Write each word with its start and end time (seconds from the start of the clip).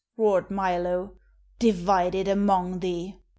roared 0.17 0.49
Milo. 0.49 1.13
"Divide 1.59 2.15
it 2.15 2.27
among 2.27 2.79
thee!" 2.79 3.19